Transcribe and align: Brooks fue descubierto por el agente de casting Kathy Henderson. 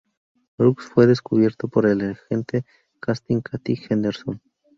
Brooks 0.57 0.85
fue 0.85 1.05
descubierto 1.05 1.67
por 1.67 1.85
el 1.85 2.01
agente 2.01 2.61
de 2.93 2.99
casting 2.99 3.41
Kathy 3.41 3.79
Henderson. 3.87 4.41